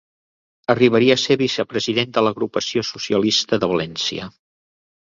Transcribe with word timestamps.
Arribaria 0.73 1.17
a 1.19 1.21
ser 1.25 1.37
vicepresident 1.41 2.17
de 2.17 2.25
l'Agrupació 2.29 2.87
socialista 2.91 3.63
de 3.65 3.73
València. 3.77 4.33